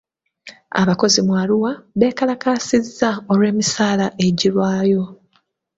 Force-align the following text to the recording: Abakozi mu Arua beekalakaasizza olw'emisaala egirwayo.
Abakozi 0.81 1.19
mu 1.27 1.33
Arua 1.41 1.71
beekalakaasizza 1.99 3.09
olw'emisaala 3.31 4.05
egirwayo. 4.25 5.03